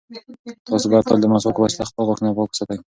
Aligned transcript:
تاسو 0.67 0.85
باید 0.91 1.07
تل 1.09 1.17
د 1.21 1.25
مسواک 1.31 1.55
په 1.57 1.61
وسیله 1.65 1.87
خپل 1.89 2.03
غاښونه 2.07 2.31
پاک 2.37 2.49
وساتئ. 2.51 2.77